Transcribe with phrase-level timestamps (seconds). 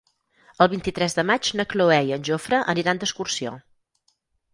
[0.63, 3.53] El vint-i-tres de maig na Cloè i en Jofre aniran d'excursió.